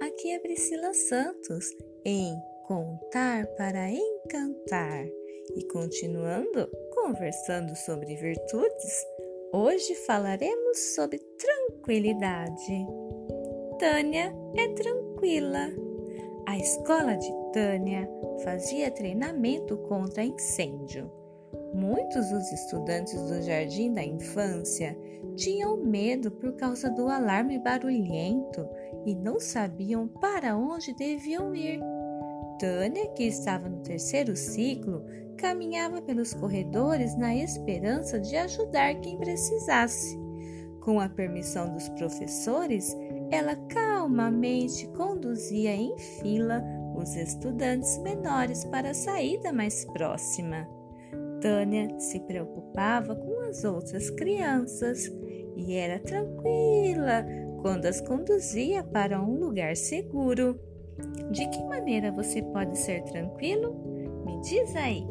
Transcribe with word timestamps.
aqui 0.00 0.30
é 0.30 0.38
Priscila 0.38 0.92
Santos 0.92 1.64
em 2.04 2.34
Contar 2.66 3.46
para 3.56 3.90
Encantar. 3.90 5.06
E 5.56 5.64
continuando 5.68 6.68
conversando 6.94 7.74
sobre 7.74 8.14
virtudes, 8.16 9.06
hoje 9.52 9.94
falaremos 10.06 10.94
sobre 10.94 11.18
tranquilidade. 11.18 12.86
Tânia 13.78 14.34
é 14.56 14.68
tranquila. 14.74 15.68
A 16.46 16.58
escola 16.58 17.14
de 17.16 17.32
Tânia 17.52 18.08
fazia 18.44 18.90
treinamento 18.90 19.78
contra 19.78 20.24
incêndio. 20.24 21.21
Muitos 21.74 22.30
dos 22.30 22.52
estudantes 22.52 23.20
do 23.22 23.42
jardim 23.42 23.92
da 23.92 24.04
infância 24.04 24.96
tinham 25.36 25.76
medo 25.76 26.30
por 26.30 26.52
causa 26.54 26.90
do 26.90 27.08
alarme 27.08 27.58
barulhento 27.58 28.68
e 29.06 29.14
não 29.14 29.40
sabiam 29.40 30.06
para 30.06 30.56
onde 30.56 30.94
deviam 30.94 31.54
ir. 31.54 31.80
Tânia, 32.58 33.08
que 33.08 33.24
estava 33.24 33.68
no 33.68 33.80
terceiro 33.80 34.36
ciclo, 34.36 35.04
caminhava 35.36 36.00
pelos 36.00 36.32
corredores 36.34 37.16
na 37.16 37.34
esperança 37.34 38.20
de 38.20 38.36
ajudar 38.36 38.94
quem 39.00 39.18
precisasse. 39.18 40.20
Com 40.80 41.00
a 41.00 41.08
permissão 41.08 41.72
dos 41.72 41.88
professores, 41.90 42.96
ela 43.30 43.56
calmamente 43.68 44.86
conduzia 44.88 45.74
em 45.74 45.96
fila 45.98 46.62
os 46.96 47.16
estudantes 47.16 47.98
menores 47.98 48.64
para 48.64 48.90
a 48.90 48.94
saída 48.94 49.52
mais 49.52 49.84
próxima. 49.86 50.68
Tânia 51.42 51.88
se 51.98 52.20
preocupava 52.20 53.16
com 53.16 53.40
as 53.40 53.64
outras 53.64 54.08
crianças 54.10 55.12
e 55.56 55.74
era 55.74 55.98
tranquila 55.98 57.26
quando 57.60 57.86
as 57.86 58.00
conduzia 58.00 58.82
para 58.84 59.20
um 59.20 59.38
lugar 59.38 59.76
seguro. 59.76 60.58
De 61.32 61.48
que 61.48 61.62
maneira 61.64 62.12
você 62.12 62.40
pode 62.40 62.78
ser 62.78 63.02
tranquilo? 63.04 63.74
Me 64.24 64.40
diz 64.40 64.74
aí! 64.76 65.04